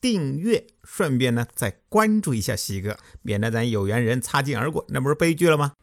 [0.00, 0.66] 订阅。
[0.84, 5.74] 顺便呢，再关注一下西哥，免得咱有缘人擦肩而过，那不是悲剧了吗？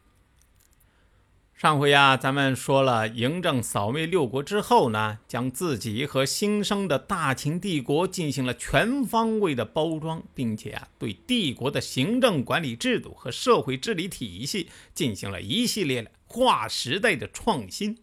[1.54, 18.00] 上回呀，咱们说了嬴政扫灭六国之后呢，将自己和新生的大秦帝国进行了全方位的包装，并且啊，对帝国的行政管理制度和社会治理体系进行了一系列的划时代的创新。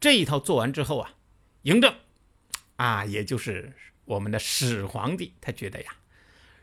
[0.00, 1.10] 这一套做完之后啊，
[1.64, 1.94] 嬴政
[2.76, 3.74] 啊，也就是。
[4.06, 5.96] 我们的始皇帝他觉得呀，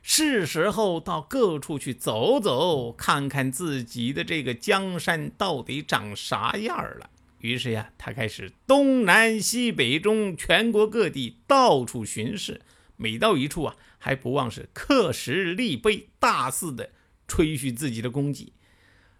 [0.03, 7.09] 是时候到各处去走走，看看自己的这个江山到底长啥样了。
[7.39, 12.61] 于是呀，他开始东南西北中全国各地到处巡视，
[12.97, 16.91] 每到一处啊，还不忘是刻石立碑，大肆的
[17.27, 18.53] 吹嘘自己的功绩。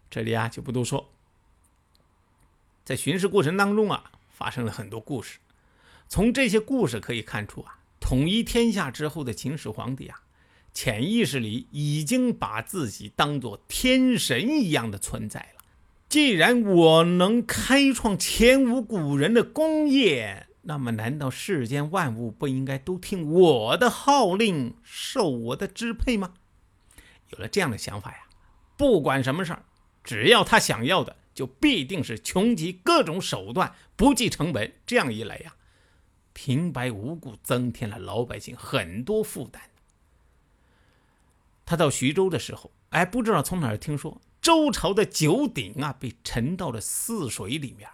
[0.10, 1.12] 这里啊就不多说。
[2.84, 5.40] 在巡视过程当中啊，发生了很多故事，
[6.08, 7.80] 从这些故事可以看出啊。
[8.12, 10.24] 统一天下之后的秦始皇帝啊，
[10.74, 15.64] 潜意识里已经把自己当做天神一样的存在了。
[16.10, 26.34] 既然我能开创前无古人的功业，那么难道世间万物不应该都听我的号令，受我的支配吗？
[27.30, 28.18] 有了这样的想法呀，
[28.76, 29.64] 不管什么事儿，
[30.04, 34.74] 只要他想要的，就必定是穷极各种手段，不计成本。
[34.86, 35.56] 这样一来呀。
[36.34, 39.62] 平白无故增添了老百姓很多负担。
[41.66, 47.90] 他到徐州的时候，哎，不知道从哪儿听说周朝的九鼎啊被沉到了泗水里面。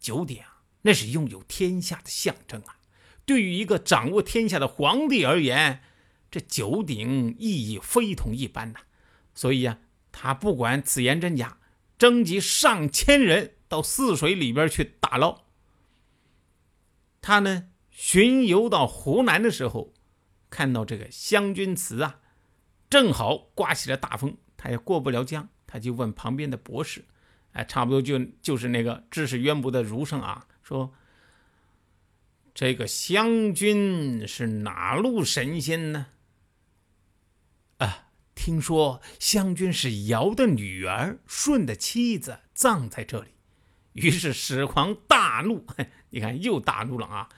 [0.00, 2.76] 九鼎啊，那是拥有天下的象征啊。
[3.24, 5.80] 对于一个掌握天下的皇帝而言，
[6.30, 8.80] 这九鼎意义非同一般呐。
[9.34, 9.78] 所以呀，
[10.12, 11.58] 他不管此言真假，
[11.96, 15.43] 征集上千人到泗水里边去打捞。
[17.26, 19.94] 他呢，巡游到湖南的时候，
[20.50, 22.20] 看到这个湘君祠啊，
[22.90, 27.06] 正好刮起了大风，他也过不了江，他就问旁边的博士，
[27.52, 30.92] 哎，差不多就就是那个知识渊博的儒生啊，说
[32.52, 36.08] 这个湘君是哪路神仙呢？
[37.78, 43.33] 啊，听说湘君是尧的女儿，舜的妻子，葬在这里。
[43.94, 45.64] 于是始皇大怒，
[46.10, 47.28] 你看又大怒了啊！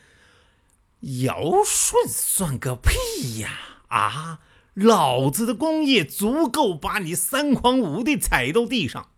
[1.23, 3.51] 尧舜算个屁呀！
[3.89, 4.41] 啊，
[4.75, 9.11] 老子的功业足够把你三皇五帝踩到地上。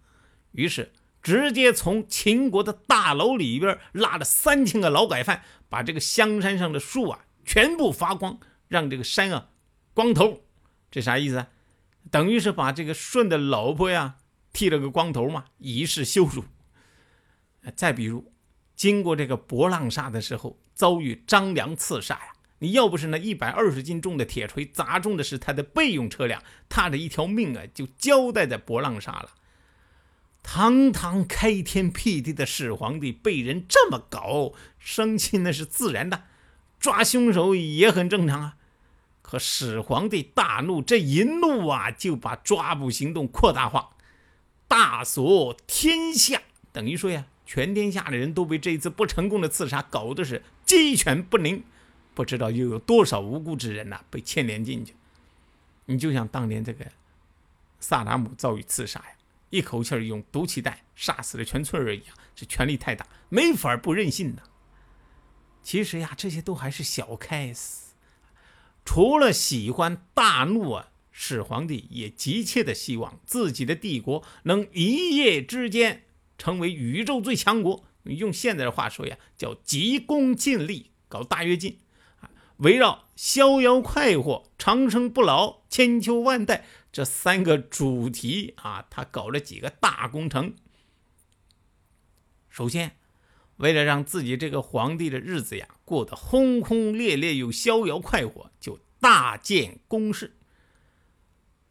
[0.52, 9.48] 于是直接从秦国的大楼里边拉了三千个劳改犯，把这个香山上的树啊全部伐光，让这个山啊
[9.94, 10.42] 光头。
[10.90, 11.46] 这啥意思？
[12.10, 14.16] 等于是把这个舜的老婆呀
[14.52, 16.44] 剃了个光头嘛，以示羞辱。
[17.74, 18.32] 再比如，
[18.76, 22.32] 经过这个博浪沙的时候，遭遇张良刺杀呀！
[22.60, 29.30] 你要不是那一百二十斤重的铁锤砸中的是他的备用车辆，他的一条命啊就交代在博浪沙了。
[30.42, 36.24] 堂堂开天辟地的始皇帝被人这么搞，生气那是自然的，
[36.80, 38.56] 抓凶手也很正常啊。
[39.22, 43.90] 可始皇帝大怒，这一怒啊，就把抓捕行动扩大化，
[44.66, 46.42] 大锁天下，
[46.72, 47.26] 等于说呀。
[47.48, 51.64] 全天下的人都被这一次不成功的刺杀搞得是鸡犬不宁，
[52.12, 54.94] 不知道又有多少无辜之人呐被牵连进去。
[55.86, 56.84] 你就像当年这个
[57.80, 59.12] 萨达姆遭遇刺杀呀，
[59.48, 64.42] 一口气用毒气弹杀死了全村人一样，这权力太大，没法不任性的。
[65.62, 67.84] 其实呀，这些都还是小 case。
[68.84, 76.02] 除了喜欢大怒啊，始皇帝也急切的希望自己的帝国能一夜之间。
[76.38, 81.80] 成为宇宙最强国，用现在的话说呀，叫急功近利，搞大跃进
[82.20, 82.30] 啊！
[82.58, 90.54] 围绕逍遥快活、长生不老、千秋万代这三个主题啊，他搞了几个大工程。
[92.48, 92.96] 首先，
[93.56, 100.28] 为了让自己这个皇帝的日子呀过得轰轰烈烈又逍遥快活，就大建宫室。《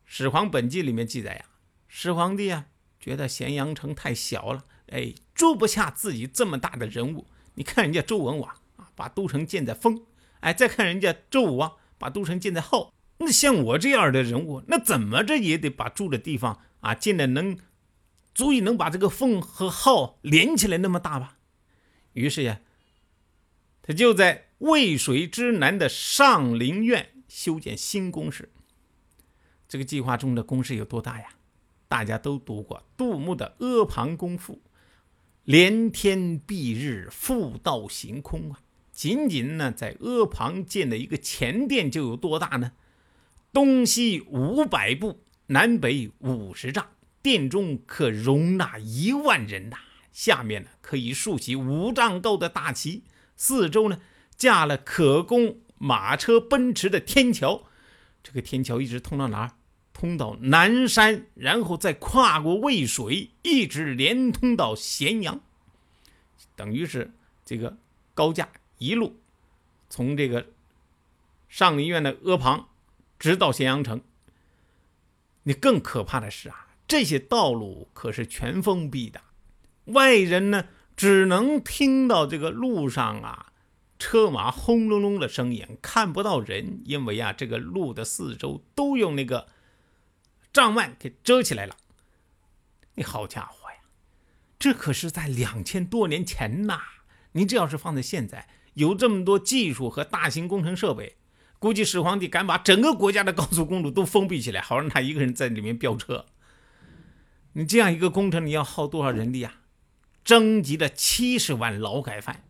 [0.05, 1.45] 始皇本纪》里面记载呀，
[1.87, 2.67] 始皇帝啊。
[3.07, 7.25] 觉得咸阳城太小了，哎，住不下自己这么大的人物。
[7.53, 10.03] 你看人家周文王啊，把都城建在丰，
[10.41, 12.91] 哎，再看人家周武王把都城建在镐。
[13.19, 17.57] 那像我这样的人物，那怎么着也得把住的地方啊，建的能
[18.35, 21.37] 足以能把这个凤和号连起来那么大吧？
[22.11, 22.59] 于是呀，
[23.81, 28.51] 他就在渭水之南的上林苑修建新宫室。
[29.69, 31.29] 这个计划中的宫室有多大呀？
[31.87, 34.55] 大家都读过杜牧的《阿房宫赋》，
[35.43, 38.59] 连天蔽日，复道行空啊。
[38.91, 42.71] 仅仅呢，在阿房建的一个前殿就有多大呢？
[43.53, 46.87] 东西五百步，南北五十丈，
[47.21, 49.77] 殿中可容纳一万人呐。
[50.11, 53.03] 下面呢，可以竖起五丈高的大旗，
[53.35, 53.99] 四周呢
[54.35, 57.63] 架了可供马车奔驰的天桥。
[58.23, 59.51] 这个天桥一直通到哪儿？
[59.99, 65.39] 通到南山，然后再跨过渭水，一直连通到咸阳。
[66.55, 67.11] 等于是
[67.43, 67.77] 这个
[68.13, 68.47] 高架。
[68.77, 69.19] 一路
[69.89, 70.45] 从这个
[71.49, 72.69] 上林苑的阿房，
[73.17, 74.01] 直到咸阳城。
[75.43, 79.21] 你更可怕的是啊，这些道路可是全封闭的，
[79.85, 80.65] 外人呢
[80.95, 83.51] 只能听到这个路上啊
[83.97, 89.47] 车马轰隆隆的声音，看不到人，因为啊这个路的四周都用那个
[90.57, 91.77] 帐幔给遮起来了。
[92.95, 93.77] 你好家伙呀，
[94.57, 96.79] 这可是在两千多年前呐！
[97.33, 101.17] 你这要是放在现在，有这么多技术和大型工程设备，
[101.59, 106.25] 估计始皇帝敢把整个国家的高速公路都封闭起来，好让他一个人在里面飙车。
[107.53, 109.61] 你这样一个工程，你要耗多少人力啊？
[110.23, 112.45] 征集了七十万劳改犯，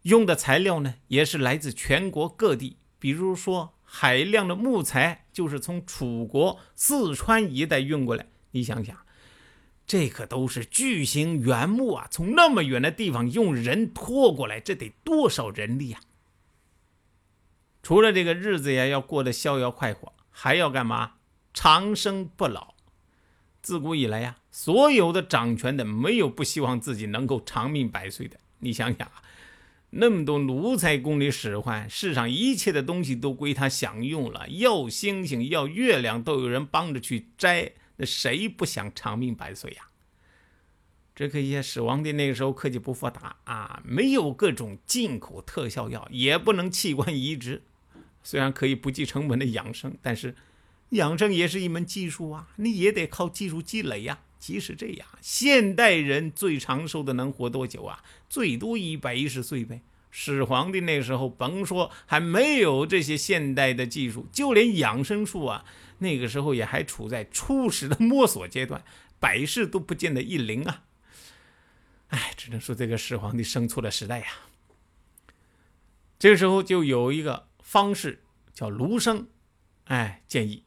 [0.00, 8.26] 用的材料呢，也是来自全国各地，比如说海量的木材就是从楚国四川一带运过来。
[8.50, 8.94] 你想想。
[9.88, 12.08] 这可都是巨型原木啊！
[12.10, 16.00] 从那么远的地方用人拖过来，这得多少人力啊？
[17.84, 21.12] 除了这个日子呀要过得逍遥快活，还要干嘛？
[21.54, 22.74] 长生不老。
[23.62, 28.36] 自古以来呀，所有的掌权的没有不希望自己能够长命百岁的。
[28.58, 29.22] 你想想啊，
[29.90, 37.72] 那么多奴才宫里使唤，世上一切的东西都归他享用了，要星星要月亮都有人帮着去摘。
[37.96, 39.88] 那谁不想长命百岁呀？
[41.14, 47.62] 这可惜始皇帝那个时候科技不发达啊，没有各种进口特效药，也不能器官移植。
[48.22, 50.34] 虽然可以不计成本的养生，但是
[50.90, 54.18] 养生也是一门技术啊，你也得靠技术积累呀。
[54.46, 58.04] 即使这样，现代人最长寿的能活多久啊？
[58.28, 59.80] 最多一百一十岁呗。
[60.12, 65.64] 始皇帝那时候甭说还没有这些现代的技术，就连养生术啊。
[65.98, 68.84] 那个时候也还处在初始的摸索阶段，
[69.18, 70.84] 百事都不见得一灵啊！
[72.10, 74.26] 哎，只能说这个始皇帝生错了时代呀。
[76.20, 78.22] 这时候就有一个方士
[78.54, 79.26] 叫卢生，
[79.86, 80.62] 哎，建议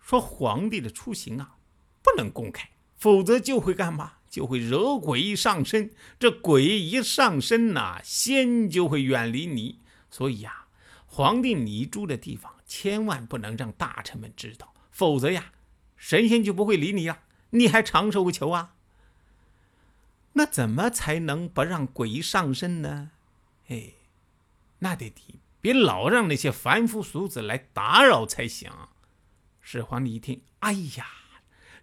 [0.00, 1.56] 说皇帝的出行啊
[2.00, 2.70] 不能公开，
[3.04, 4.14] 否则就会干嘛？
[4.30, 5.90] 就会惹鬼上身。
[6.18, 9.80] 这鬼一上身呐，仙就会远离你。
[10.10, 10.64] 所以呀，
[11.04, 14.72] 皇帝你住的地方千万不能让大臣们知道。
[14.90, 15.52] 否则呀，
[15.98, 17.18] 神仙就不会理你了，
[17.50, 18.74] 你还长寿个球啊？
[20.32, 23.10] 那怎么才能不让鬼上身呢？
[23.68, 23.92] 哎，
[24.78, 28.72] 那得得别老让那些凡夫俗子来打扰才行。
[29.60, 31.06] 始皇帝一听，哎呀，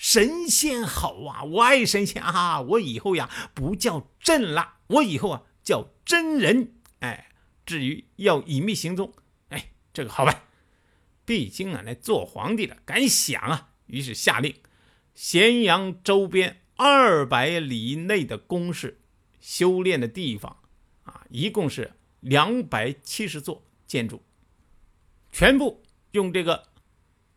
[0.01, 6.73] 神仙好啊，我爱神仙啊，我以后呀不叫朕了，我以后啊叫真人。
[7.01, 7.29] 哎，
[7.67, 9.13] 至于要隐秘行踪，
[9.49, 10.41] 哎，这个好办。
[11.23, 13.73] 毕竟啊，那做皇帝的敢想啊！
[13.85, 14.55] 于是下令，
[15.13, 19.03] 咸阳周边二百里内的宫室、
[19.39, 20.63] 修炼的地方
[21.03, 24.23] 啊，一共是两百七十座建筑，
[25.31, 26.69] 全部用这个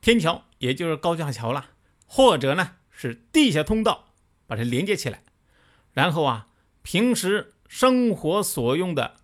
[0.00, 1.72] 天桥，也就是高架桥了，
[2.14, 4.12] 或者呢是地下通道
[4.46, 5.24] 把它连接起来。
[5.92, 6.46] 然后啊，
[6.82, 9.16] 平时生活所用的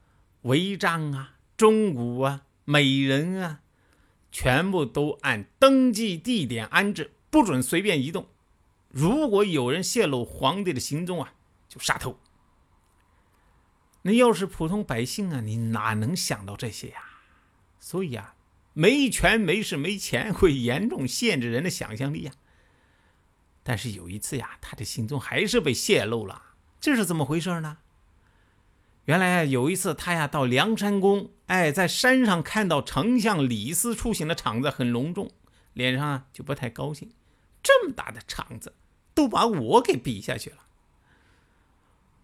[0.42, 3.60] 违章啊、钟鼓啊、美人啊。
[4.32, 8.28] 全部都按登记地点安置，不准随便移动。
[8.88, 11.34] 如果有人泄露皇帝的行踪啊，
[11.68, 12.18] 就杀头。
[14.02, 17.02] 那要是普通百姓啊，你哪能想到这些呀？
[17.78, 18.34] 所以啊，
[18.72, 22.32] 没权没势没钱，会严重限制人的想象力呀。
[23.62, 26.42] 但是有一次呀，他的行踪还是被泄露了，
[26.80, 27.78] 这是怎么回事呢？
[29.06, 35.30] 原来有一次，他呀到梁山宫，哎，在山上看到丞相李斯出行的场子很隆重，
[35.72, 37.10] 脸上啊就不太高兴。
[37.62, 38.74] 这么大的场子，
[39.14, 40.56] 都把我给比下去了。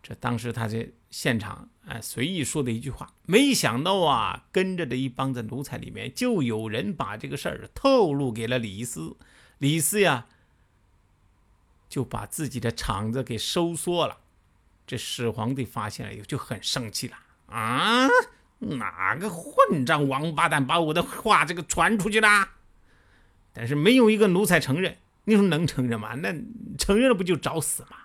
[0.02, 9.16] 这当时他在现场哎随意说的一句话，没想到啊，跟着的一帮子奴才里面就有人把这个事儿透露给了李斯。
[9.58, 10.28] 李斯呀，
[11.88, 14.18] 就把自己的场子给收缩了。
[14.86, 17.16] 这始皇帝发现了以后就很生气了
[17.46, 18.08] 啊！
[18.58, 22.50] 哪个混账王八蛋把我的话这个传出去了？
[23.52, 24.96] 但是没有一个奴才承认。
[25.24, 26.14] 你说能承认吗？
[26.14, 26.32] 那
[26.78, 27.96] 承认了不就找死吗？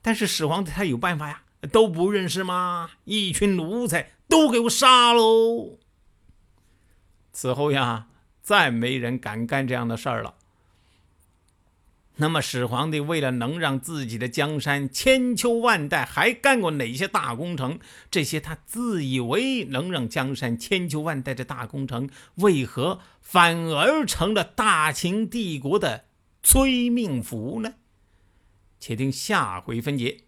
[0.00, 2.90] 但是始皇帝他有办法呀，都不认识吗？
[3.04, 5.78] 一群奴才都给我杀喽！
[7.32, 8.06] 此后呀，
[8.40, 10.36] 再没人敢干这样的事儿了。
[12.20, 17.78] 那么始皇帝为了能让自己的江山千秋万代，还干过哪些大工程？
[18.10, 26.06] 这些他自以为能让江山千秋万代的大工程，为何反而成了大秦帝国的
[26.42, 27.74] 催命符呢？
[28.80, 30.27] 且听下回分解。